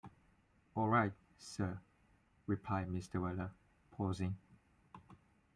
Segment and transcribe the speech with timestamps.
[0.75, 1.79] ‘All right, sir,’
[2.47, 3.21] replied Mr.
[3.21, 3.51] Weller,
[3.91, 4.35] pausing.